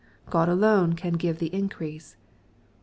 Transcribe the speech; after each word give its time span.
God 0.31 0.49
alone 0.49 0.93
can" 0.93 1.13
give 1.13 1.37
the 1.37 1.53
increase." 1.53 2.15